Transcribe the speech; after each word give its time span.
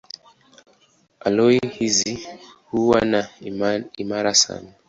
Aloi 1.19 1.59
hizi 1.73 2.27
huwa 2.71 3.01
ni 3.01 3.23
imara 3.97 4.33
sana. 4.35 4.73